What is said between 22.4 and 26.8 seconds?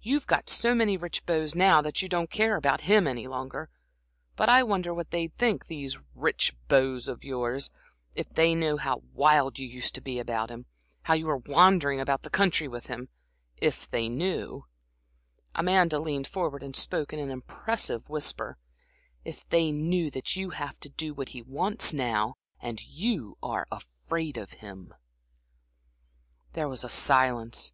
that you're afraid of him." There